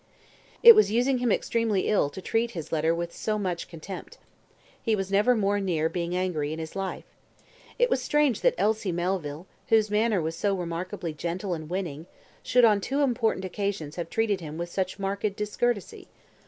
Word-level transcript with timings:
It 0.63 0.73
was 0.73 0.89
using 0.91 1.19
him 1.19 1.31
extremely 1.31 1.87
ill 1.87 2.09
to 2.09 2.23
treat 2.23 2.49
his 2.57 2.71
letter 2.71 2.95
with 2.95 3.13
so 3.15 3.37
much 3.37 3.67
contempt. 3.67 4.17
He 4.81 4.95
was 4.95 5.11
never 5.11 5.35
more 5.35 5.59
near 5.59 5.89
being 5.89 6.09
very 6.13 6.23
angry 6.23 6.51
in 6.51 6.57
his 6.57 6.75
life. 6.75 7.03
It 7.77 7.87
was 7.87 8.01
strange 8.01 8.41
that 8.41 8.55
Elsie 8.57 8.91
Melville, 8.91 9.45
whose 9.67 9.91
manner 9.91 10.19
was 10.19 10.35
so 10.35 10.55
remarkably 10.55 11.13
gentle 11.13 11.53
and 11.53 11.69
winning, 11.69 12.07
should 12.41 12.65
on 12.65 12.81
two 12.81 13.01
important 13.01 13.45
occasions 13.45 13.95
have 13.95 14.09
treated 14.09 14.41
him 14.41 14.57
with 14.57 14.71
such 14.71 14.97
marked 14.97 15.35
discourtesy. 15.35 16.07